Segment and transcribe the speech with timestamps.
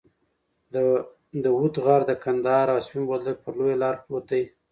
[1.43, 4.43] د وط غر د قندهار او سپین بولدک پر لویه لار پروت دی.